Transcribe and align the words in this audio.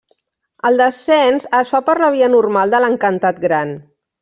El 0.69 0.79
descens 0.81 1.45
es 1.59 1.71
fa 1.75 1.83
per 1.91 1.97
la 2.01 2.11
via 2.17 2.31
normal 2.37 2.75
de 2.77 2.83
l'Encantat 2.87 3.45
Gran. 3.47 3.79